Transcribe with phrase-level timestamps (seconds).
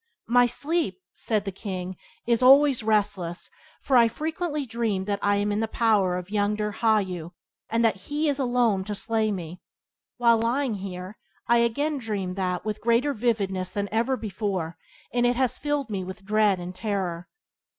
[0.25, 1.95] "My sleep", said the king
[2.25, 3.51] "is always restless,
[3.83, 7.33] for I frequently dream that I am in the power of young Dirghayu
[7.69, 9.61] and that he is alone to slay me.
[10.17, 11.17] While lying here
[11.47, 14.75] I again dreamed that with greater vividness than ever before
[15.13, 17.29] and it has filled me with dread and terror.